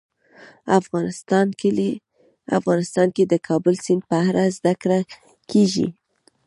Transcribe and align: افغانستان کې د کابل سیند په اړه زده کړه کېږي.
افغانستان 2.59 3.07
کې 3.19 3.23
د 3.31 3.33
کابل 3.47 3.75
سیند 3.85 4.03
په 4.09 4.17
اړه 4.27 4.43
زده 4.57 4.73
کړه 4.81 4.99
کېږي. 5.51 5.87